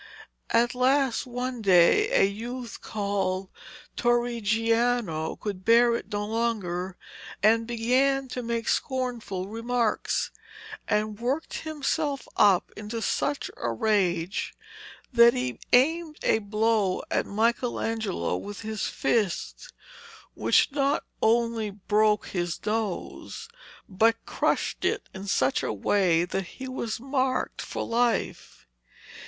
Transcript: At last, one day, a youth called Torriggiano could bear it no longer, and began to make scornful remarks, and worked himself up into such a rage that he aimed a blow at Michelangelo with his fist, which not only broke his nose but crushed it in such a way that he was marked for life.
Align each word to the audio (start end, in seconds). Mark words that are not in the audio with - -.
At 0.49 0.73
last, 0.73 1.27
one 1.27 1.61
day, 1.61 2.09
a 2.09 2.25
youth 2.25 2.81
called 2.81 3.49
Torriggiano 3.95 5.39
could 5.39 5.63
bear 5.63 5.93
it 5.95 6.11
no 6.11 6.25
longer, 6.25 6.97
and 7.43 7.67
began 7.67 8.27
to 8.29 8.41
make 8.41 8.67
scornful 8.67 9.47
remarks, 9.47 10.31
and 10.87 11.19
worked 11.19 11.59
himself 11.59 12.27
up 12.35 12.71
into 12.75 12.99
such 12.99 13.51
a 13.57 13.71
rage 13.71 14.55
that 15.13 15.35
he 15.35 15.59
aimed 15.71 16.17
a 16.23 16.39
blow 16.39 17.03
at 17.11 17.27
Michelangelo 17.27 18.35
with 18.37 18.61
his 18.61 18.87
fist, 18.87 19.71
which 20.33 20.71
not 20.71 21.03
only 21.21 21.69
broke 21.69 22.29
his 22.29 22.65
nose 22.65 23.47
but 23.87 24.25
crushed 24.25 24.83
it 24.83 25.07
in 25.13 25.27
such 25.27 25.61
a 25.61 25.71
way 25.71 26.25
that 26.25 26.47
he 26.57 26.67
was 26.67 26.99
marked 26.99 27.61
for 27.61 27.83
life. 27.85 28.65